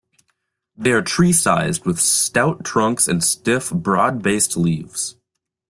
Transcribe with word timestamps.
They 0.75 0.93
are 0.93 1.03
tree-sized 1.03 1.85
with 1.85 1.99
stout 1.99 2.65
trunks 2.65 3.07
and 3.07 3.23
stiff, 3.23 3.69
broad-based 3.69 4.57
leaves. 4.57 5.15